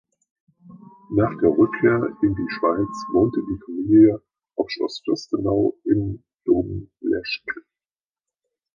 Nach 1.13 1.29
der 1.39 1.49
Rückkehr 1.51 2.17
in 2.23 2.33
die 2.33 2.49
Schweiz 2.49 3.07
wohnte 3.13 3.41
die 3.41 3.61
Familie 3.63 4.23
auf 4.55 4.65
Schloss 4.71 5.03
Fürstenau 5.05 5.77
im 5.83 6.23
Domleschg. 6.43 7.45